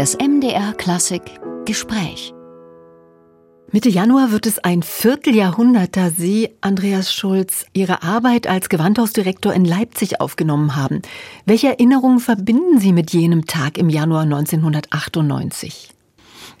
[0.00, 1.20] Das MDR Klassik
[1.66, 2.32] Gespräch.
[3.70, 9.66] Mitte Januar wird es ein Vierteljahrhundert, da Sie, Andreas Schulz, Ihre Arbeit als Gewandhausdirektor in
[9.66, 11.02] Leipzig aufgenommen haben.
[11.44, 15.90] Welche Erinnerungen verbinden Sie mit jenem Tag im Januar 1998?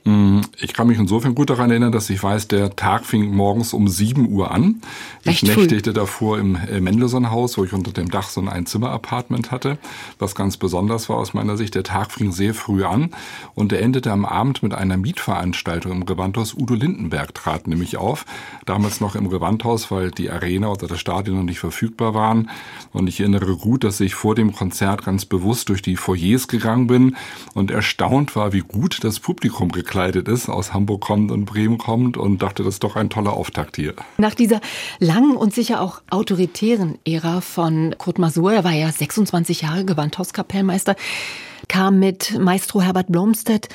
[0.04, 3.74] Mm, ich kann mich insofern gut daran erinnern, dass ich weiß, der Tag fing morgens
[3.74, 4.80] um 7 Uhr an.
[5.24, 9.78] Ich nächtigte davor im äh, Mendelssohn-Haus, wo ich unter dem Dach so ein Einzimmer-Apartment hatte.
[10.18, 13.10] Was ganz besonders war aus meiner Sicht, der Tag fing sehr früh an
[13.54, 16.54] und er endete am Abend mit einer Mietveranstaltung im Gewandhaus.
[16.54, 18.24] Udo Lindenberg trat nämlich auf.
[18.64, 22.48] Damals noch im Gewandhaus, weil die Arena oder das Stadion noch nicht verfügbar waren.
[22.92, 26.86] Und ich erinnere gut, dass ich vor dem Konzert ganz bewusst durch die Foyers gegangen
[26.86, 27.16] bin
[27.52, 31.76] und erstaunt war, wie gut das Publikum gekleidet gekleidet ist, aus Hamburg kommt und Bremen
[31.76, 33.94] kommt und dachte, das ist doch ein toller Auftakt hier.
[34.18, 34.60] Nach dieser
[35.00, 40.94] langen und sicher auch autoritären Ära von Kurt Masur, er war ja 26 Jahre Gewandhauskapellmeister,
[41.66, 43.68] kam mit Maestro Herbert Blomstedt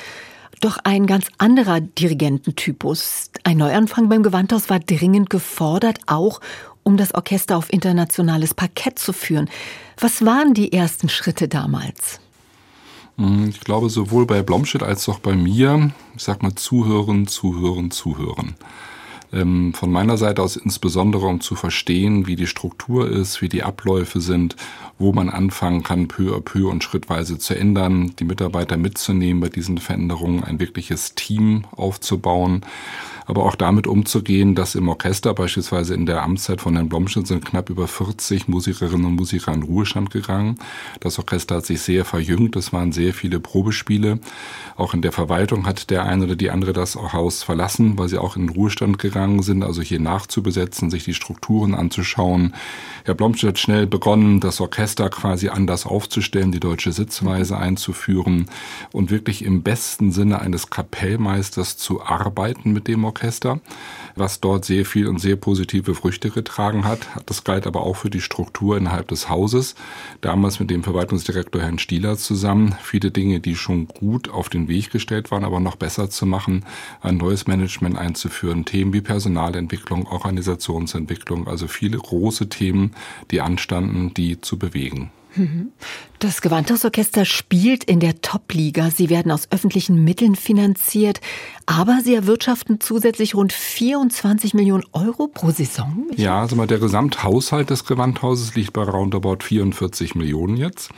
[0.62, 3.30] doch ein ganz anderer Dirigententypus.
[3.44, 6.40] Ein Neuanfang beim Gewandhaus war dringend gefordert, auch
[6.82, 9.50] um das Orchester auf internationales Parkett zu führen.
[10.00, 12.20] Was waren die ersten Schritte damals?
[13.18, 17.90] Hm, ich glaube, sowohl bei Blomstedt als auch bei mir, ich sag mal, zuhören, zuhören,
[17.90, 18.54] zuhören.
[19.32, 23.64] Ähm, von meiner Seite aus insbesondere, um zu verstehen, wie die Struktur ist, wie die
[23.64, 24.54] Abläufe sind,
[24.98, 29.48] wo man anfangen kann, peu à peu und schrittweise zu ändern, die Mitarbeiter mitzunehmen bei
[29.48, 32.64] diesen Veränderungen, ein wirkliches Team aufzubauen
[33.26, 37.44] aber auch damit umzugehen, dass im Orchester beispielsweise in der Amtszeit von Herrn Blomstedt sind
[37.44, 40.58] knapp über 40 Musikerinnen und Musiker in Ruhestand gegangen.
[41.00, 44.20] Das Orchester hat sich sehr verjüngt, es waren sehr viele Probespiele.
[44.76, 48.18] Auch in der Verwaltung hat der eine oder die andere das Haus verlassen, weil sie
[48.18, 52.54] auch in Ruhestand gegangen sind, also hier nachzubesetzen, sich die Strukturen anzuschauen.
[53.04, 58.46] Herr Blomstedt hat schnell begonnen, das Orchester quasi anders aufzustellen, die deutsche Sitzweise einzuführen
[58.92, 63.60] und wirklich im besten Sinne eines Kapellmeisters zu arbeiten mit dem Orchester Orchester,
[64.14, 67.06] was dort sehr viel und sehr positive Früchte getragen hat.
[67.24, 69.74] Das galt aber auch für die Struktur innerhalb des Hauses.
[70.20, 72.74] Damals mit dem Verwaltungsdirektor Herrn Stieler zusammen.
[72.82, 76.66] Viele Dinge, die schon gut auf den Weg gestellt waren, aber noch besser zu machen,
[77.00, 82.94] ein neues Management einzuführen, Themen wie Personalentwicklung, Organisationsentwicklung, also viele große Themen,
[83.30, 85.10] die anstanden, die zu bewegen.
[86.18, 88.90] Das Gewandhausorchester spielt in der Top-Liga.
[88.90, 91.20] Sie werden aus öffentlichen Mitteln finanziert,
[91.66, 96.06] aber sie erwirtschaften zusätzlich rund 24 Millionen Euro pro Saison.
[96.14, 100.90] Ja, also mal der Gesamthaushalt des Gewandhauses liegt bei roundabout 44 Millionen jetzt.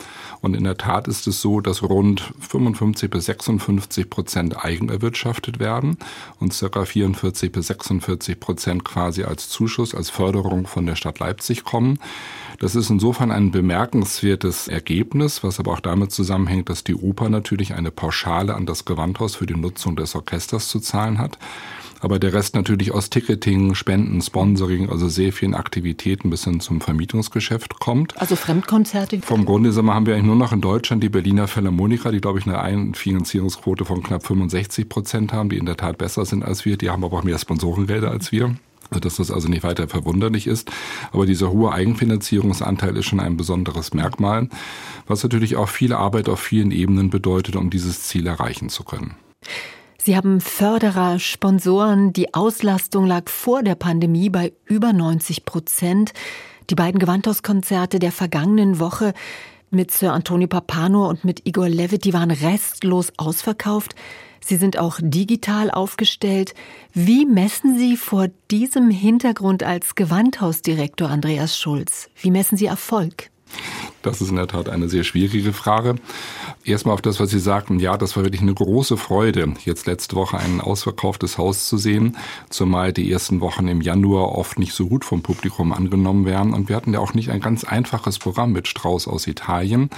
[0.42, 5.58] Und in der Tat ist es so, dass rund 55 bis 56 Prozent eigen erwirtschaftet
[5.58, 5.96] werden
[6.38, 11.64] und circa 44 bis 46 Prozent quasi als Zuschuss, als Förderung von der Stadt Leipzig
[11.64, 11.98] kommen.
[12.60, 17.74] Das ist insofern ein bemerkenswertes Ergebnis, was aber auch damit zusammenhängt, dass die Oper natürlich
[17.74, 21.38] eine Pauschale an das Gewandhaus für die Nutzung des Orchesters zu zahlen hat
[22.00, 26.80] aber der Rest natürlich aus Ticketing, Spenden, Sponsoring, also sehr vielen Aktivitäten bis hin zum
[26.80, 28.18] Vermietungsgeschäft kommt.
[28.20, 29.20] Also Fremdkonzerte?
[29.22, 32.46] Vom Grunde haben wir eigentlich nur noch in Deutschland die Berliner Philharmoniker, die glaube ich
[32.46, 36.76] eine Einfinanzierungsquote von knapp 65 Prozent haben, die in der Tat besser sind als wir.
[36.76, 38.54] Die haben aber auch mehr Sponsorengelder als wir
[39.02, 40.70] dass das also nicht weiter verwunderlich ist.
[41.12, 44.48] Aber dieser hohe Eigenfinanzierungsanteil ist schon ein besonderes Merkmal,
[45.06, 49.14] was natürlich auch viel Arbeit auf vielen Ebenen bedeutet, um dieses Ziel erreichen zu können.
[50.00, 52.12] Sie haben Förderer, Sponsoren.
[52.12, 56.12] Die Auslastung lag vor der Pandemie bei über 90 Prozent.
[56.70, 59.12] Die beiden Gewandhauskonzerte der vergangenen Woche
[59.70, 63.96] mit Sir Antonio Papano und mit Igor Levitt, die waren restlos ausverkauft.
[64.40, 66.54] Sie sind auch digital aufgestellt.
[66.94, 72.08] Wie messen Sie vor diesem Hintergrund als Gewandhausdirektor Andreas Schulz?
[72.20, 73.30] Wie messen Sie Erfolg?
[74.02, 75.96] Das ist in der Tat eine sehr schwierige Frage.
[76.64, 77.80] Erstmal auf das, was Sie sagten.
[77.80, 82.16] Ja, das war wirklich eine große Freude, jetzt letzte Woche ein ausverkauftes Haus zu sehen,
[82.48, 86.54] zumal die ersten Wochen im Januar oft nicht so gut vom Publikum angenommen werden.
[86.54, 89.90] Und wir hatten ja auch nicht ein ganz einfaches Programm mit Strauß aus Italien,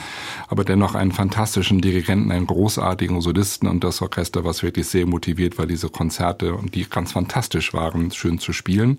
[0.48, 5.58] aber dennoch einen fantastischen Dirigenten, einen großartigen Solisten und das Orchester, was wirklich sehr motiviert
[5.58, 8.96] war, diese Konzerte, die ganz fantastisch waren, schön zu spielen.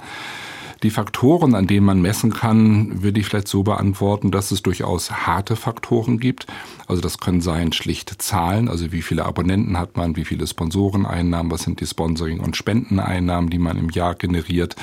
[0.83, 5.11] Die Faktoren, an denen man messen kann, würde ich vielleicht so beantworten, dass es durchaus
[5.11, 6.47] harte Faktoren gibt.
[6.87, 11.51] Also das können sein schlichte Zahlen, also wie viele Abonnenten hat man, wie viele Sponsoreneinnahmen,
[11.51, 14.75] was sind die Sponsoring- und Spendeneinnahmen, die man im Jahr generiert.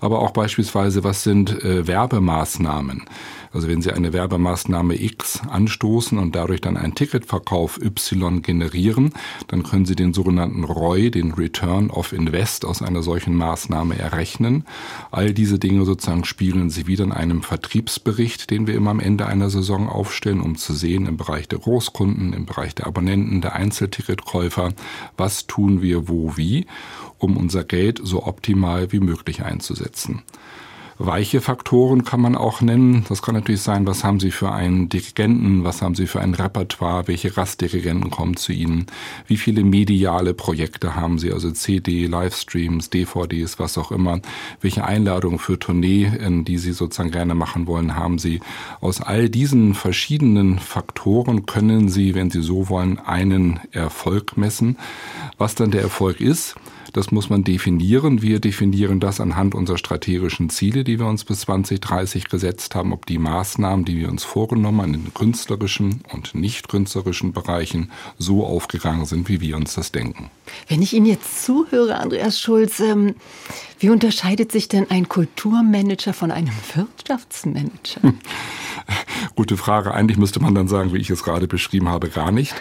[0.00, 3.04] Aber auch beispielsweise, was sind äh, Werbemaßnahmen.
[3.52, 9.12] Also wenn Sie eine Werbemaßnahme X anstoßen und dadurch dann einen Ticketverkauf Y generieren,
[9.48, 14.64] dann können Sie den sogenannten ROI, den Return of Invest aus einer solchen Maßnahme errechnen.
[15.10, 19.26] All diese Dinge sozusagen spiegeln sie wieder in einem Vertriebsbericht, den wir immer am Ende
[19.26, 23.54] einer Saison aufstellen, um zu sehen im Bereich der Großkunden, im Bereich der Abonnenten, der
[23.54, 24.72] Einzelticketkäufer,
[25.16, 26.66] was tun wir wo wie,
[27.18, 30.22] um unser Geld so optimal wie möglich einzusetzen.
[30.98, 33.04] Weiche Faktoren kann man auch nennen.
[33.08, 36.32] Das kann natürlich sein, was haben Sie für einen Dirigenten, was haben Sie für ein
[36.32, 38.86] Repertoire, welche Rastdirigenten kommen zu Ihnen,
[39.26, 44.20] wie viele mediale Projekte haben Sie, also CD, Livestreams, DVDs, was auch immer,
[44.62, 46.10] welche Einladungen für Tournee,
[46.44, 48.40] die Sie sozusagen gerne machen wollen, haben Sie.
[48.80, 54.78] Aus all diesen verschiedenen Faktoren können Sie, wenn Sie so wollen, einen Erfolg messen.
[55.36, 56.56] Was dann der Erfolg ist,
[56.96, 58.22] das muss man definieren.
[58.22, 63.04] Wir definieren das anhand unserer strategischen Ziele, die wir uns bis 2030 gesetzt haben, ob
[63.04, 69.04] die Maßnahmen, die wir uns vorgenommen haben, in künstlerischen und nicht künstlerischen Bereichen so aufgegangen
[69.04, 70.30] sind, wie wir uns das denken.
[70.68, 73.14] Wenn ich Ihnen jetzt zuhöre, Andreas Schulz, ähm,
[73.78, 78.00] wie unterscheidet sich denn ein Kulturmanager von einem Wirtschaftsmanager?
[79.34, 79.92] Gute Frage.
[79.92, 82.54] Eigentlich müsste man dann sagen, wie ich es gerade beschrieben habe, gar nicht.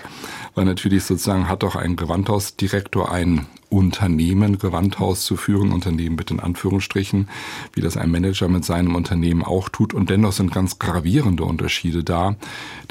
[0.56, 6.40] Weil natürlich sozusagen hat auch ein Gewandhausdirektor ein Unternehmen, Gewandhaus zu führen, Unternehmen mit in
[6.40, 7.28] Anführungsstrichen,
[7.74, 9.94] wie das ein Manager mit seinem Unternehmen auch tut.
[9.94, 12.36] Und dennoch sind ganz gravierende Unterschiede da,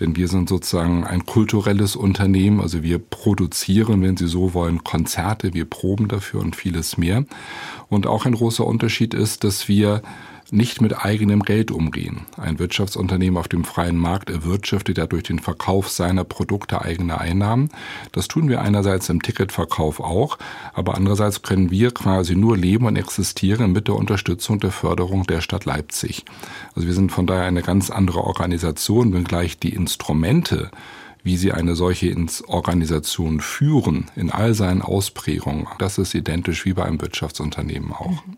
[0.01, 5.55] denn wir sind sozusagen ein kulturelles Unternehmen, also wir produzieren, wenn Sie so wollen, Konzerte,
[5.55, 7.25] wir proben dafür und vieles mehr.
[7.89, 10.03] Und auch ein großer Unterschied ist, dass wir
[10.51, 12.27] nicht mit eigenem Geld umgehen.
[12.37, 17.71] Ein Wirtschaftsunternehmen auf dem freien Markt erwirtschaftet ja durch den Verkauf seiner Produkte eigene Einnahmen.
[18.13, 20.39] Das tun wir einerseits im Ticketverkauf auch,
[20.73, 25.41] aber andererseits können wir quasi nur leben und existieren mit der Unterstützung der Förderung der
[25.41, 26.25] Stadt Leipzig.
[26.75, 30.71] Also wir sind von daher eine ganz andere Organisation, wenngleich die Instrumente,
[31.25, 32.15] wie sie eine solche
[32.47, 38.25] Organisation führen, in all seinen Ausprägungen, das ist identisch wie bei einem Wirtschaftsunternehmen auch.
[38.27, 38.37] Mhm.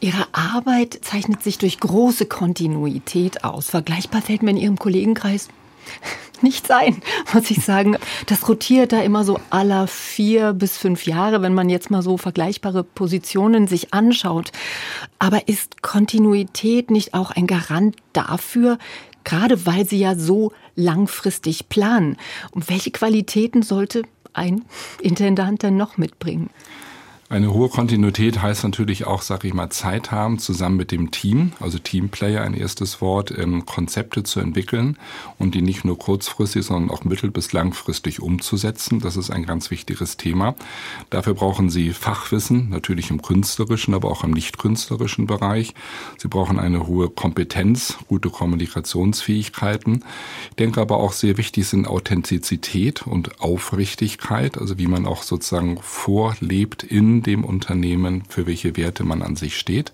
[0.00, 3.70] Ihre Arbeit zeichnet sich durch große Kontinuität aus.
[3.70, 5.48] Vergleichbar fällt mir in Ihrem Kollegenkreis
[6.42, 7.00] nichts ein,
[7.32, 7.96] muss ich sagen.
[8.26, 12.18] Das rotiert da immer so aller vier bis fünf Jahre, wenn man jetzt mal so
[12.18, 14.52] vergleichbare Positionen sich anschaut.
[15.18, 18.76] Aber ist Kontinuität nicht auch ein Garant dafür,
[19.24, 22.16] gerade weil Sie ja so langfristig planen?
[22.50, 24.64] Und welche Qualitäten sollte ein
[25.00, 26.50] Intendant denn noch mitbringen?
[27.30, 31.52] Eine hohe Kontinuität heißt natürlich auch, sage ich mal, Zeit haben, zusammen mit dem Team,
[31.58, 34.98] also Teamplayer ein erstes Wort, ähm, Konzepte zu entwickeln
[35.38, 39.00] und die nicht nur kurzfristig, sondern auch mittel- bis langfristig umzusetzen.
[39.00, 40.54] Das ist ein ganz wichtiges Thema.
[41.08, 45.72] Dafür brauchen Sie Fachwissen, natürlich im künstlerischen, aber auch im nicht künstlerischen Bereich.
[46.18, 50.04] Sie brauchen eine hohe Kompetenz, gute Kommunikationsfähigkeiten.
[50.50, 55.78] Ich denke aber auch sehr wichtig sind Authentizität und Aufrichtigkeit, also wie man auch sozusagen
[55.80, 59.92] vorlebt in dem Unternehmen, für welche Werte man an sich steht.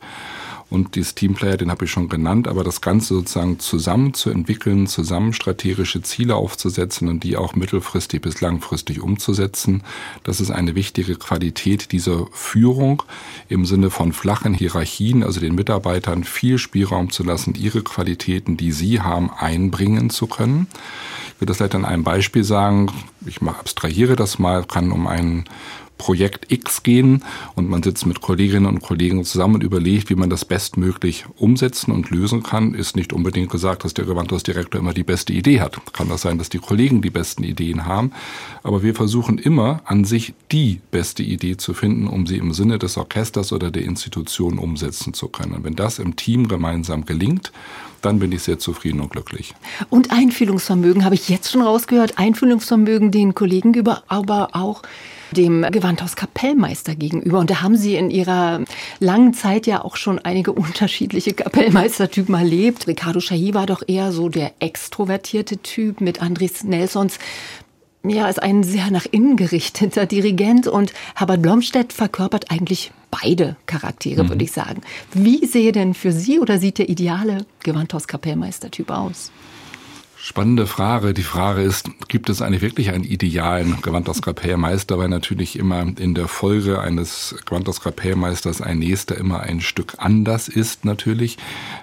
[0.71, 4.87] Und dieses Teamplayer, den habe ich schon genannt, aber das Ganze sozusagen zusammen zu entwickeln,
[4.87, 9.83] zusammen strategische Ziele aufzusetzen und die auch mittelfristig bis langfristig umzusetzen,
[10.23, 13.03] das ist eine wichtige Qualität dieser Führung
[13.49, 18.71] im Sinne von flachen Hierarchien, also den Mitarbeitern viel Spielraum zu lassen, ihre Qualitäten, die
[18.71, 20.69] sie haben, einbringen zu können.
[21.35, 22.93] Ich will das vielleicht an einem Beispiel sagen.
[23.27, 25.47] Ich abstrahiere das mal, kann um einen
[26.01, 27.23] Projekt X gehen
[27.57, 31.93] und man sitzt mit Kolleginnen und Kollegen zusammen und überlegt, wie man das bestmöglich umsetzen
[31.93, 35.79] und lösen kann, ist nicht unbedingt gesagt, dass der Gewandhausdirektor immer die beste Idee hat.
[35.93, 38.13] Kann das sein, dass die Kollegen die besten Ideen haben,
[38.63, 42.79] aber wir versuchen immer an sich die beste Idee zu finden, um sie im Sinne
[42.79, 45.53] des Orchesters oder der Institution umsetzen zu können.
[45.53, 47.53] Und wenn das im Team gemeinsam gelingt,
[48.01, 49.55] dann bin ich sehr zufrieden und glücklich.
[49.91, 52.17] Und Einfühlungsvermögen habe ich jetzt schon rausgehört.
[52.17, 54.81] Einfühlungsvermögen den Kollegen über, aber auch
[55.33, 57.39] dem Gewandhauskapellmeister gegenüber.
[57.39, 58.61] Und da haben Sie in Ihrer
[58.99, 62.87] langen Zeit ja auch schon einige unterschiedliche Kapellmeistertypen erlebt.
[62.87, 67.19] Ricardo Chahi war doch eher so der extrovertierte Typ mit Andres Nelsons
[68.03, 74.25] ja, ist ein sehr nach innen gerichteter Dirigent und Herbert Blomstedt verkörpert eigentlich beide Charaktere,
[74.25, 74.29] mhm.
[74.31, 74.81] würde ich sagen.
[75.13, 79.31] Wie sehe denn für Sie oder sieht der ideale Gewandhauskapellmeister-Typ aus?
[80.23, 81.15] Spannende Frage.
[81.15, 86.29] Die Frage ist, gibt es eigentlich wirklich einen idealen Gewandhauskapellmeister, weil natürlich immer in der
[86.29, 91.39] Folge eines Gewandhauskapellmeisters ein nächster immer ein Stück anders ist natürlich.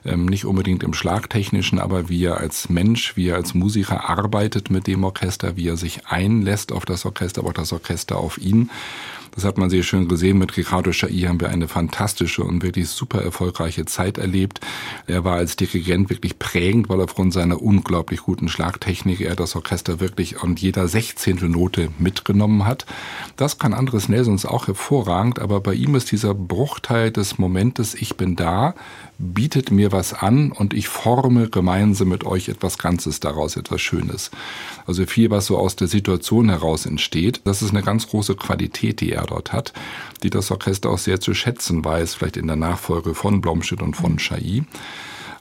[0.05, 4.69] Ähm, nicht unbedingt im Schlagtechnischen, aber wie er als Mensch, wie er als Musiker arbeitet
[4.69, 8.37] mit dem Orchester, wie er sich einlässt auf das Orchester, aber auch das Orchester auf
[8.37, 8.69] ihn.
[9.37, 10.39] Das hat man sehr schön gesehen.
[10.39, 14.61] Mit Ricardo Chailly haben wir eine fantastische und wirklich super erfolgreiche Zeit erlebt.
[15.05, 19.99] Er war als Dirigent wirklich prägend, weil aufgrund seiner unglaublich guten Schlagtechnik er das Orchester
[19.99, 22.87] wirklich an jeder sechzehnte Note mitgenommen hat.
[23.35, 28.17] Das kann Andres Nelsons auch hervorragend, aber bei ihm ist dieser Bruchteil des Momentes, ich
[28.17, 28.73] bin da,
[29.19, 34.31] bietet mir was an und ich forme gemeinsam mit euch etwas Ganzes daraus, etwas Schönes.
[34.87, 37.41] Also viel, was so aus der Situation heraus entsteht.
[37.43, 39.73] Das ist eine ganz große Qualität, die er dort hat,
[40.23, 43.95] die das Orchester auch sehr zu schätzen weiß, vielleicht in der Nachfolge von Blomstedt und
[43.95, 44.63] von Chailly.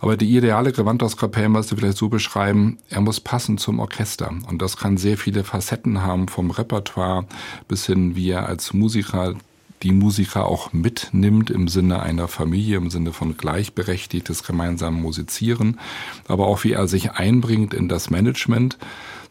[0.00, 4.31] Aber die ideale Gewandhauskapelle musst du vielleicht so beschreiben, er muss passen zum Orchester.
[4.49, 7.25] Und das kann sehr viele Facetten haben, vom Repertoire
[7.66, 9.35] bis hin, wie er als Musiker
[9.83, 15.78] die Musiker auch mitnimmt im Sinne einer Familie, im Sinne von gleichberechtigtes gemeinsamen Musizieren,
[16.28, 18.78] aber auch wie er sich einbringt in das Management,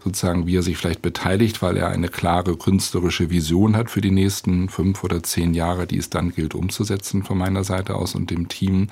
[0.06, 4.12] sozusagen wie er sich vielleicht beteiligt, weil er eine klare künstlerische Vision hat für die
[4.12, 8.30] nächsten fünf oder zehn Jahre, die es dann gilt umzusetzen von meiner Seite aus und
[8.30, 8.90] dem Team.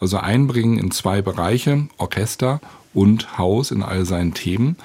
[0.00, 2.60] Also einbringen in zwei Bereiche, Orchester
[2.92, 4.76] und Haus in all seinen Themen.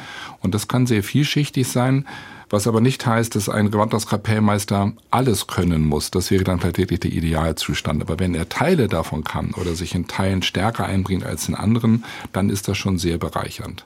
[0.41, 2.05] Und das kann sehr vielschichtig sein.
[2.51, 6.11] Was aber nicht heißt, dass ein Gewandhauskapellmeister alles können muss.
[6.11, 7.99] Das wäre dann wirklich der Idealzustand.
[8.03, 12.05] Aber wenn er Teile davon kann oder sich in Teilen stärker einbringt als in anderen,
[12.31, 13.83] dann ist das schon sehr bereichernd.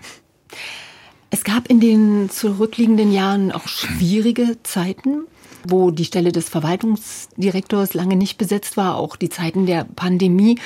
[1.29, 5.25] Es gab in den zurückliegenden Jahren auch schwierige Zeiten,
[5.67, 10.57] wo die Stelle des Verwaltungsdirektors lange nicht besetzt war, auch die Zeiten der Pandemie.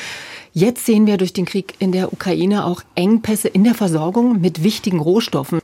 [0.54, 4.62] Jetzt sehen wir durch den Krieg in der Ukraine auch Engpässe in der Versorgung mit
[4.62, 5.62] wichtigen Rohstoffen.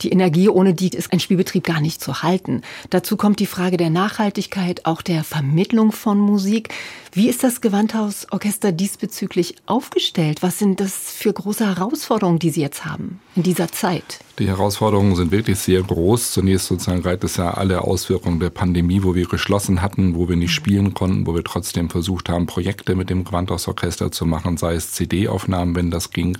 [0.00, 2.62] Die Energie, ohne die ist ein Spielbetrieb gar nicht zu halten.
[2.88, 6.72] Dazu kommt die Frage der Nachhaltigkeit, auch der Vermittlung von Musik.
[7.12, 10.42] Wie ist das Gewandhausorchester diesbezüglich aufgestellt?
[10.42, 14.20] Was sind das für große Herausforderungen, die Sie jetzt haben in dieser Zeit?
[14.38, 16.30] Die Herausforderungen sind wirklich sehr groß.
[16.30, 20.36] Zunächst sozusagen reiht es ja alle Auswirkungen der Pandemie, wo wir geschlossen hatten, wo wir
[20.36, 24.74] nicht spielen konnten, wo wir trotzdem versucht haben, Projekte mit dem Gewandhausorchester zu machen, sei
[24.74, 26.38] es CD-Aufnahmen, wenn das ging,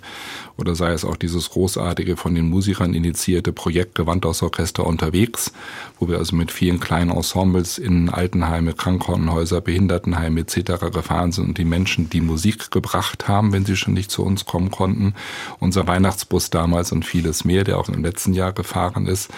[0.56, 5.52] oder sei es auch dieses großartige von den Musikern initiierte Projekt Gewandhausorchester unterwegs,
[5.98, 10.92] wo wir also mit vielen kleinen Ensembles in Altenheime, Krankenhäuser, Behindertenheime etc.
[10.92, 14.46] gefahren sind und die Menschen die Musik gebracht haben, wenn sie schon nicht zu uns
[14.46, 15.14] kommen konnten.
[15.58, 19.30] Unser Weihnachtsbus damals und vieles mehr, der auch im letzten Jahr gefahren ist.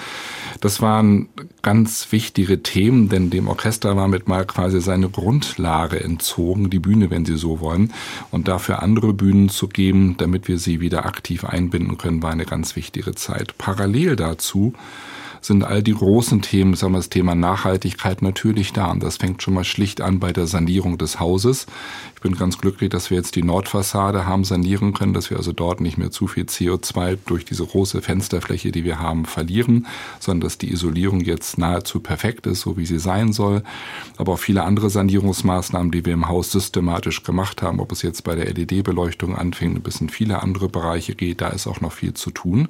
[0.60, 1.28] Das waren
[1.62, 7.10] ganz wichtige Themen, denn dem Orchester war mit mal quasi seine Grundlage entzogen, die Bühne,
[7.10, 7.92] wenn Sie so wollen.
[8.30, 12.46] Und dafür andere Bühnen zu geben, damit wir sie wieder aktiv einbinden können, war eine
[12.46, 13.56] ganz wichtige Zeit.
[13.58, 14.74] Parallel dazu
[15.40, 18.90] sind all die großen Themen, sagen wir das Thema Nachhaltigkeit natürlich da.
[18.90, 21.66] Und das fängt schon mal schlicht an bei der Sanierung des Hauses.
[22.20, 25.52] Ich bin ganz glücklich, dass wir jetzt die Nordfassade haben sanieren können, dass wir also
[25.52, 29.86] dort nicht mehr zu viel CO2 durch diese große Fensterfläche, die wir haben, verlieren,
[30.18, 33.62] sondern dass die Isolierung jetzt nahezu perfekt ist, so wie sie sein soll.
[34.18, 38.22] Aber auch viele andere Sanierungsmaßnahmen, die wir im Haus systematisch gemacht haben, ob es jetzt
[38.22, 42.12] bei der LED-Beleuchtung anfängt, bis in viele andere Bereiche geht, da ist auch noch viel
[42.12, 42.68] zu tun.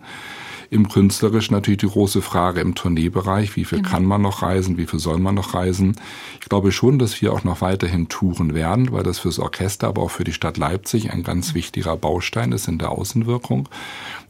[0.73, 3.91] Im Künstlerischen natürlich die große Frage im Tourneebereich, wie viel genau.
[3.91, 5.97] kann man noch reisen, wie viel soll man noch reisen.
[6.41, 10.03] Ich glaube schon, dass wir auch noch weiterhin touren werden, weil das fürs Orchester, aber
[10.03, 13.69] auch für die Stadt Leipzig ein ganz wichtiger Baustein ist in der Außenwirkung.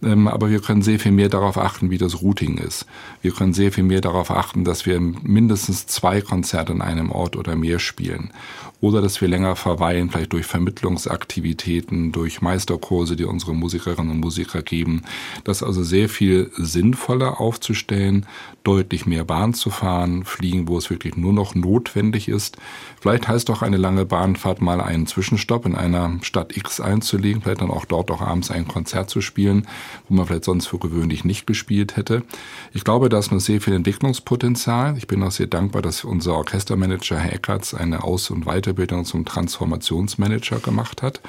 [0.03, 2.87] Ähm, aber wir können sehr viel mehr darauf achten, wie das Routing ist.
[3.23, 7.37] Wir können sehr viel mehr darauf achten, dass wir mindestens zwei Konzerte in einem Ort
[7.37, 8.33] oder mehr spielen
[8.81, 14.63] oder dass wir länger verweilen, vielleicht durch Vermittlungsaktivitäten, durch Meisterkurse, die unsere Musikerinnen und Musiker
[14.63, 15.03] geben.
[15.45, 18.27] Das also sehr viel sinnvoller aufzustellen,
[18.65, 22.57] deutlich mehr Bahn zu fahren, fliegen, wo es wirklich nur noch notwendig ist.
[23.01, 27.61] Vielleicht heißt auch eine lange Bahnfahrt mal einen Zwischenstopp in einer Stadt X einzulegen, vielleicht
[27.63, 29.67] dann auch dort auch abends ein Konzert zu spielen,
[30.09, 32.23] wo man vielleicht sonst für gewöhnlich nicht gespielt hätte.
[32.73, 34.97] Ich glaube, da ist noch sehr viel Entwicklungspotenzial.
[34.97, 39.25] Ich bin auch sehr dankbar, dass unser Orchestermanager Herr Eckertz eine Aus- und Weiterbildung zum
[39.25, 41.21] Transformationsmanager gemacht hat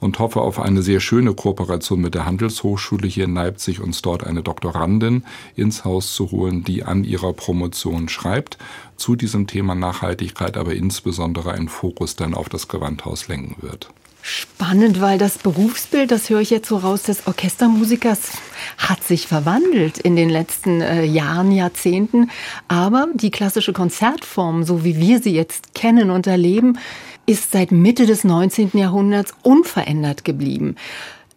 [0.00, 4.24] und hoffe auf eine sehr schöne Kooperation mit der Handelshochschule hier in Leipzig, uns dort
[4.24, 5.24] eine Doktorandin
[5.56, 8.58] ins Haus zu holen, die an ihrer Promotion schreibt
[8.96, 13.90] zu diesem Thema Nachhaltigkeit, aber insbesondere einen Fokus dann auf das Gewandhaus lenken wird.
[14.30, 18.32] Spannend, weil das Berufsbild, das höre ich jetzt so raus, des Orchestermusikers
[18.76, 22.30] hat sich verwandelt in den letzten äh, Jahren, Jahrzehnten.
[22.68, 26.78] Aber die klassische Konzertform, so wie wir sie jetzt kennen und erleben,
[27.24, 28.72] ist seit Mitte des 19.
[28.74, 30.76] Jahrhunderts unverändert geblieben.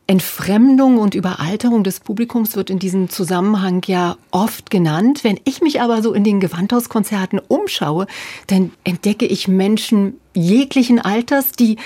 [0.07, 5.23] Entfremdung und Überalterung des Publikums wird in diesem Zusammenhang ja oft genannt.
[5.23, 8.07] Wenn ich mich aber so in den Gewandhauskonzerten umschaue,
[8.47, 11.77] dann entdecke ich Menschen jeglichen Alters, die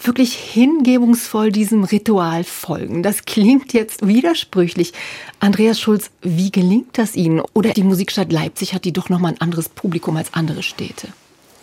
[0.00, 3.02] wirklich hingebungsvoll diesem Ritual folgen.
[3.02, 4.92] Das klingt jetzt widersprüchlich.
[5.40, 7.42] Andreas Schulz, wie gelingt das Ihnen?
[7.52, 11.08] Oder die Musikstadt Leipzig hat die doch noch mal ein anderes Publikum als andere Städte?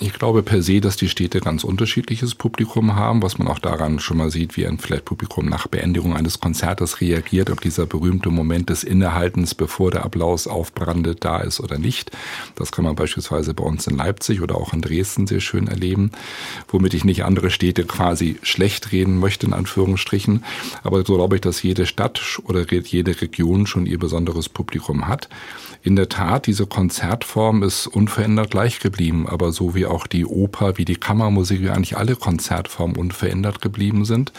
[0.01, 3.99] Ich glaube per se, dass die Städte ganz unterschiedliches Publikum haben, was man auch daran
[3.99, 8.29] schon mal sieht, wie ein vielleicht Publikum nach Beendigung eines Konzertes reagiert, ob dieser berühmte
[8.29, 12.11] Moment des Innehaltens, bevor der Applaus aufbrandet, da ist oder nicht.
[12.55, 16.11] Das kann man beispielsweise bei uns in Leipzig oder auch in Dresden sehr schön erleben,
[16.69, 20.45] womit ich nicht andere Städte quasi schlecht reden möchte, in Anführungsstrichen.
[20.81, 25.27] Aber so glaube ich, dass jede Stadt oder jede Region schon ihr besonderes Publikum hat.
[25.81, 30.77] In der Tat, diese Konzertform ist unverändert gleich geblieben, aber so wie auch die Oper,
[30.77, 34.31] wie die Kammermusik, wie eigentlich alle Konzertformen unverändert geblieben sind.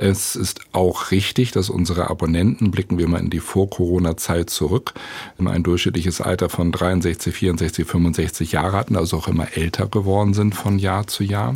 [0.00, 4.94] Es ist auch richtig, dass unsere Abonnenten, blicken wir mal in die Vor-Corona-Zeit zurück,
[5.38, 10.34] immer ein durchschnittliches Alter von 63, 64, 65 Jahre hatten, also auch immer älter geworden
[10.34, 11.54] sind von Jahr zu Jahr.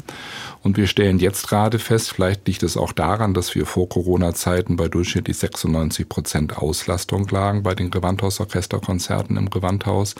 [0.65, 4.75] Und wir stellen jetzt gerade fest, vielleicht liegt es auch daran, dass wir vor Corona-Zeiten
[4.75, 10.17] bei durchschnittlich 96 Prozent Auslastung lagen bei den Gewandhausorchesterkonzerten im Gewandhaus.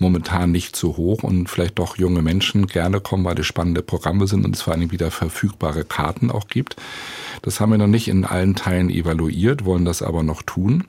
[0.00, 4.26] Momentan nicht so hoch und vielleicht doch junge Menschen gerne kommen, weil es spannende Programme
[4.26, 6.74] sind und es vor allem wieder verfügbare Karten auch gibt.
[7.42, 10.84] Das haben wir noch nicht in allen Teilen evaluiert, wollen das aber noch tun.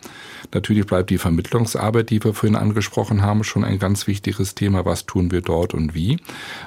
[0.53, 4.85] Natürlich bleibt die Vermittlungsarbeit, die wir vorhin angesprochen haben, schon ein ganz wichtiges Thema.
[4.85, 6.17] Was tun wir dort und wie?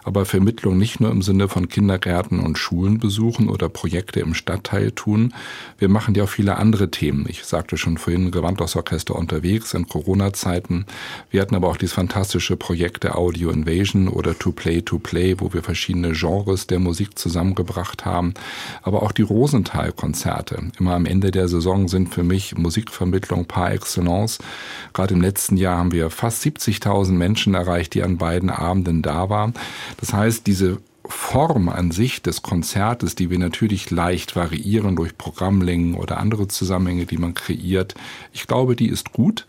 [0.05, 4.93] Aber Vermittlung nicht nur im Sinne von Kindergärten und Schulen besuchen oder Projekte im Stadtteil
[4.93, 5.35] tun.
[5.79, 7.27] Wir machen ja auch viele andere Themen.
[7.29, 10.87] Ich sagte schon vorhin, Gewandhausorchester unterwegs in Corona-Zeiten.
[11.31, 15.37] Wir hatten aber auch dieses fantastische Projekt der Audio Invasion oder To Play to Play,
[15.39, 18.35] wo wir verschiedene Genres der Musik zusammengebracht haben.
[18.83, 19.23] Aber auch die
[19.75, 20.71] Rosenthal-Konzerte.
[20.79, 24.39] Immer am Ende der Saison sind für mich Musikvermittlung par excellence.
[24.93, 29.29] Gerade im letzten Jahr haben wir fast 70.000 Menschen erreicht, die an beiden Abenden da
[29.29, 29.55] waren.
[29.99, 35.95] Das heißt, diese Form an sich des Konzertes, die wir natürlich leicht variieren durch Programmlängen
[35.95, 37.95] oder andere Zusammenhänge, die man kreiert,
[38.33, 39.47] ich glaube, die ist gut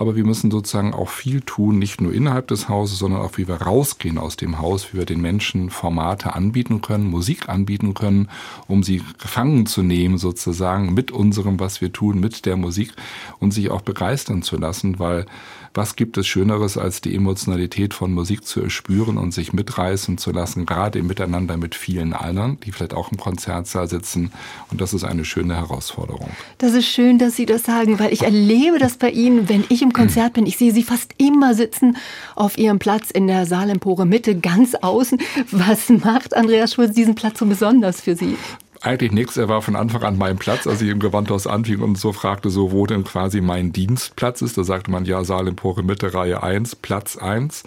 [0.00, 3.46] aber wir müssen sozusagen auch viel tun, nicht nur innerhalb des Hauses, sondern auch wie
[3.46, 8.30] wir rausgehen aus dem Haus, wie wir den Menschen Formate anbieten können, Musik anbieten können,
[8.66, 12.94] um sie gefangen zu nehmen sozusagen mit unserem, was wir tun, mit der Musik
[13.40, 15.26] und sich auch begeistern zu lassen, weil
[15.74, 20.32] was gibt es Schöneres, als die Emotionalität von Musik zu erspüren und sich mitreißen zu
[20.32, 24.32] lassen, gerade im Miteinander mit vielen anderen, die vielleicht auch im Konzertsaal sitzen.
[24.70, 26.30] Und das ist eine schöne Herausforderung.
[26.58, 29.82] Das ist schön, dass Sie das sagen, weil ich erlebe das bei Ihnen, wenn ich
[29.82, 30.46] im Konzert bin.
[30.46, 31.96] Ich sehe Sie fast immer sitzen
[32.34, 35.20] auf Ihrem Platz in der Saalempore Mitte, ganz außen.
[35.52, 38.36] Was macht Andreas Schulz diesen Platz so besonders für Sie?
[38.82, 39.36] Eigentlich nichts.
[39.36, 42.50] Er war von Anfang an mein Platz, als ich im Gewandhaus anfing und so fragte,
[42.50, 44.56] so wo denn quasi mein Dienstplatz ist.
[44.56, 47.64] Da sagte man, ja, Saal Empore Mitte, Reihe 1, Platz 1.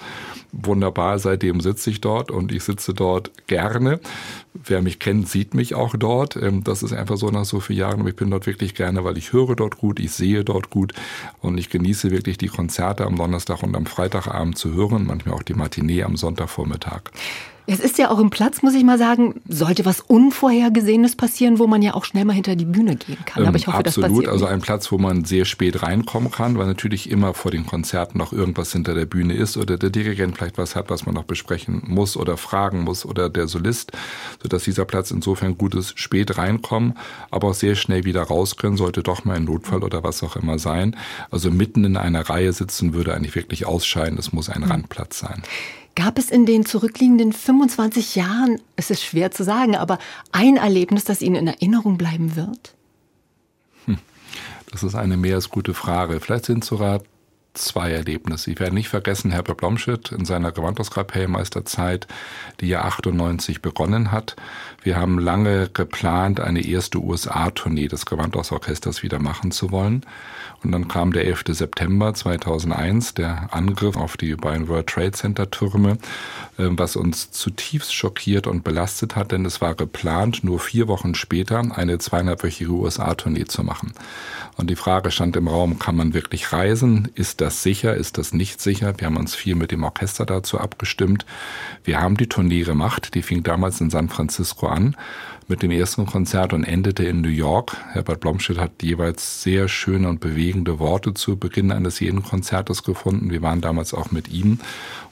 [0.51, 3.99] Wunderbar, seitdem sitze ich dort und ich sitze dort gerne.
[4.53, 6.35] Wer mich kennt, sieht mich auch dort.
[6.35, 8.07] Ähm, das ist einfach so nach so vielen Jahren.
[8.07, 10.93] Ich bin dort wirklich gerne, weil ich höre dort gut, ich sehe dort gut
[11.41, 15.43] und ich genieße wirklich die Konzerte am Donnerstag und am Freitagabend zu hören, manchmal auch
[15.43, 17.11] die Matinee am Sonntagvormittag.
[17.65, 21.67] Es ist ja auch im Platz, muss ich mal sagen, sollte was Unvorhergesehenes passieren, wo
[21.67, 23.45] man ja auch schnell mal hinter die Bühne gehen kann.
[23.45, 26.57] Aber ich hoffe, absolut, das passiert also ein Platz, wo man sehr spät reinkommen kann,
[26.57, 30.37] weil natürlich immer vor den Konzerten noch irgendwas hinter der Bühne ist oder der Dirigent
[30.37, 33.93] vielleicht was hat, was man noch besprechen muss oder fragen muss oder der Solist,
[34.41, 36.97] sodass dieser Platz insofern gut ist, spät reinkommen,
[37.31, 40.35] aber auch sehr schnell wieder raus können, sollte doch mal ein Notfall oder was auch
[40.35, 40.97] immer sein.
[41.31, 44.71] Also mitten in einer Reihe sitzen würde eigentlich wirklich ausscheiden, es muss ein hm.
[44.71, 45.43] Randplatz sein.
[45.95, 49.99] Gab es in den zurückliegenden 25 Jahren, es ist schwer zu sagen, aber
[50.31, 52.73] ein Erlebnis, das Ihnen in Erinnerung bleiben wird?
[53.85, 53.99] Hm.
[54.71, 56.19] Das ist eine mehr als gute Frage.
[56.19, 57.01] Vielleicht sind sogar
[57.53, 58.51] zwei Erlebnisse.
[58.51, 62.07] Ich werde nicht vergessen, Herbert Blomschmidt in seiner Gewandhauskapellmeisterzeit,
[62.59, 64.35] die ja 98 begonnen hat.
[64.81, 70.05] Wir haben lange geplant, eine erste USA-Tournee des Gewandhausorchesters wieder machen zu wollen.
[70.63, 71.43] Und dann kam der 11.
[71.49, 75.97] September 2001, der Angriff auf die beiden World Trade Center Türme,
[76.57, 81.15] äh, was uns zutiefst schockiert und belastet hat, denn es war geplant, nur vier Wochen
[81.15, 83.93] später eine zweieinhalbwöchige USA-Tournee zu machen.
[84.55, 87.09] Und die Frage stand im Raum, kann man wirklich reisen?
[87.15, 87.93] Ist das sicher?
[87.93, 88.93] Ist das nicht sicher?
[88.97, 91.25] Wir haben uns viel mit dem Orchester dazu abgestimmt.
[91.83, 94.95] Wir haben die Tournee gemacht, die fing damals in San Francisco an
[95.47, 97.75] mit dem ersten Konzert und endete in New York.
[97.91, 103.29] Herbert Blomstedt hat jeweils sehr schöne und bewegende Worte zu Beginn eines jeden Konzertes gefunden.
[103.29, 104.59] Wir waren damals auch mit ihm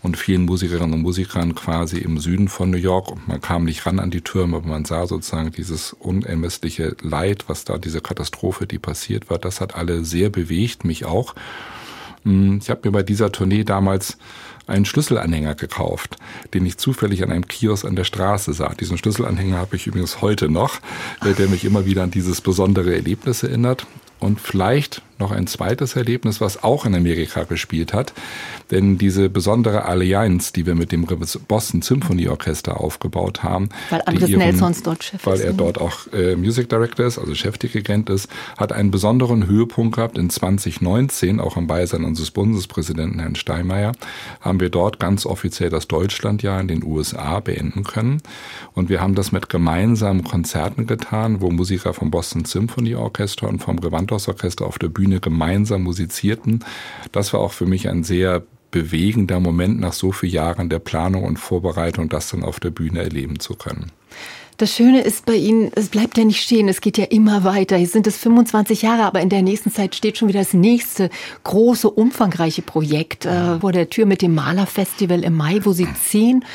[0.02, 3.12] und vielen Musikerinnen und Musikern quasi im Süden von New York.
[3.12, 7.46] Und man kam nicht ran an die Türme, aber man sah sozusagen dieses unermessliche Leid,
[7.48, 9.38] was da, diese Katastrophe, die passiert war.
[9.38, 11.36] Das hat alle sehr bewegt, mich auch.
[12.24, 14.18] Hm, ich habe mir bei dieser Tournee damals
[14.68, 16.18] einen Schlüsselanhänger gekauft,
[16.54, 18.74] den ich zufällig an einem Kiosk an der Straße sah.
[18.74, 20.80] Diesen Schlüsselanhänger habe ich übrigens heute noch,
[21.26, 23.86] äh, der mich immer wieder an dieses besondere Erlebnis erinnert.
[24.22, 28.12] Und vielleicht noch ein zweites Erlebnis, was auch in Amerika gespielt hat.
[28.72, 31.06] Denn diese besondere Allianz, die wir mit dem
[31.48, 33.70] Boston Symphony Orchester aufgebaut haben.
[33.90, 35.58] Weil Andres ihren, Nelsons dort Chef Weil er ne?
[35.58, 40.30] dort auch äh, Music Director ist, also Chefdirigent ist, hat einen besonderen Höhepunkt gehabt in
[40.30, 43.94] 2019, auch im Beisein unseres Bundespräsidenten Herrn Steinmeier,
[44.42, 48.22] haben wir dort ganz offiziell das Deutschlandjahr in den USA beenden können.
[48.74, 53.60] Und wir haben das mit gemeinsamen Konzerten getan, wo Musiker vom Boston Symphony Orchester und
[53.60, 56.64] vom Revantos Orchester auf der Bühne gemeinsam musizierten.
[57.12, 61.24] Das war auch für mich ein sehr bewegender Moment nach so vielen Jahren der Planung
[61.24, 63.92] und Vorbereitung, das dann auf der Bühne erleben zu können.
[64.62, 67.78] Das Schöne ist bei Ihnen, es bleibt ja nicht stehen, es geht ja immer weiter.
[67.78, 71.10] Jetzt sind es 25 Jahre, aber in der nächsten Zeit steht schon wieder das nächste
[71.44, 76.46] große, umfangreiche Projekt äh, vor der Tür mit dem Malerfestival im Mai, wo Sie zehn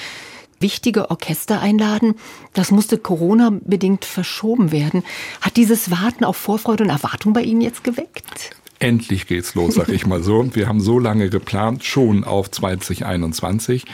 [0.60, 2.14] wichtige Orchester einladen.
[2.52, 5.02] Das musste Corona-bedingt verschoben werden.
[5.40, 8.50] Hat dieses Warten auf Vorfreude und Erwartung bei Ihnen jetzt geweckt?
[8.78, 10.48] Endlich geht's los, sag ich mal so.
[10.54, 13.84] Wir haben so lange geplant, schon auf 2021.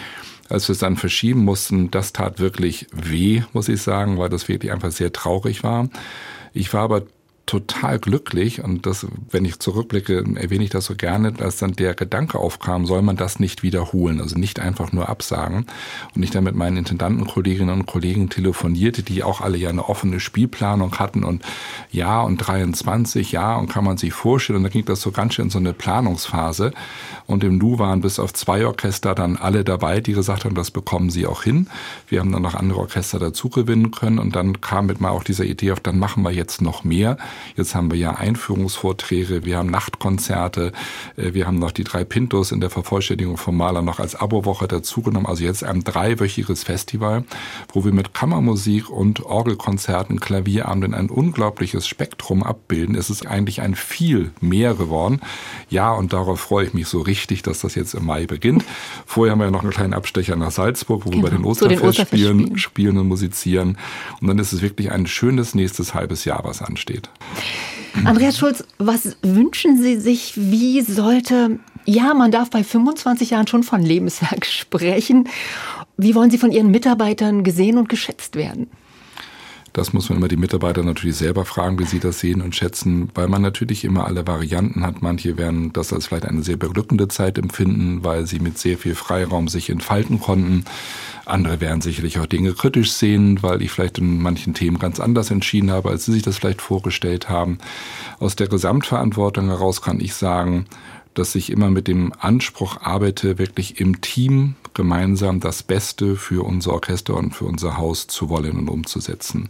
[0.49, 4.49] Als wir es dann verschieben mussten, das tat wirklich weh, muss ich sagen, weil das
[4.49, 5.89] wirklich einfach sehr traurig war.
[6.53, 7.05] Ich war aber
[7.47, 11.95] total glücklich und das, wenn ich zurückblicke, erwähne ich das so gerne, dass dann der
[11.95, 15.67] Gedanke aufkam, soll man das nicht wiederholen, also nicht einfach nur absagen.
[16.15, 20.21] Und ich dann mit meinen Intendantenkolleginnen und Kollegen telefonierte, die auch alle ja eine offene
[20.21, 21.43] Spielplanung hatten und
[21.91, 24.59] ja und 23, ja und kann man sich vorstellen.
[24.59, 26.73] Und da ging das so ganz schön in so eine Planungsphase.
[27.27, 30.71] Und im Nu waren bis auf zwei Orchester dann alle dabei, die gesagt haben, das
[30.71, 31.69] bekommen sie auch hin.
[32.09, 35.25] Wir haben dann noch andere Orchester dazu gewinnen können und dann kam mit mal auch
[35.25, 37.19] diese Idee auf, dann machen wir jetzt noch mehr.
[37.57, 40.73] Jetzt haben wir ja Einführungsvorträge, wir haben Nachtkonzerte,
[41.17, 44.69] äh, wir haben noch die drei Pintos in der Vervollständigung vom Maler noch als Abowoche
[44.69, 45.27] dazugenommen.
[45.27, 47.25] Also jetzt ein dreiwöchiges Festival,
[47.73, 52.95] wo wir mit Kammermusik und Orgelkonzerten, Klavierabenden ein unglaubliches Spektrum abbilden.
[52.95, 55.21] Es ist eigentlich ein viel mehr geworden.
[55.69, 58.65] Ja, und darauf freue ich mich so richtig, dass das jetzt im Mai beginnt.
[59.07, 61.45] Vorher haben wir ja noch einen kleinen Abstecher nach Salzburg, wo genau, wir bei den
[61.45, 63.79] Osterfest spielen, spielen und musizieren.
[64.21, 67.11] Und dann ist es wirklich ein schönes nächstes halbes Jahr, was ansteht.
[68.05, 70.33] Andreas Schulz, was wünschen Sie sich?
[70.37, 75.29] Wie sollte, ja, man darf bei 25 Jahren schon von Lebenswerk sprechen.
[75.97, 78.69] Wie wollen Sie von Ihren Mitarbeitern gesehen und geschätzt werden?
[79.73, 83.11] Das muss man immer die Mitarbeiter natürlich selber fragen, wie sie das sehen und schätzen,
[83.15, 85.01] weil man natürlich immer alle Varianten hat.
[85.01, 88.95] Manche werden das als vielleicht eine sehr berückende Zeit empfinden, weil sie mit sehr viel
[88.95, 90.65] Freiraum sich entfalten konnten.
[91.25, 95.31] Andere werden sicherlich auch Dinge kritisch sehen, weil ich vielleicht in manchen Themen ganz anders
[95.31, 97.57] entschieden habe, als sie sich das vielleicht vorgestellt haben.
[98.19, 100.67] Aus der Gesamtverantwortung heraus kann ich sagen,
[101.15, 106.73] dass ich immer mit dem Anspruch arbeite, wirklich im Team gemeinsam das Beste für unser
[106.73, 109.49] Orchester und für unser Haus zu wollen und umzusetzen.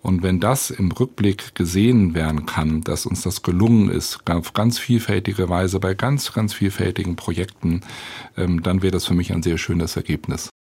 [0.00, 4.78] Und wenn das im Rückblick gesehen werden kann, dass uns das gelungen ist, auf ganz
[4.78, 7.82] vielfältige Weise bei ganz, ganz vielfältigen Projekten,
[8.36, 10.52] ähm, dann wäre das für mich ein sehr schönes Ergebnis.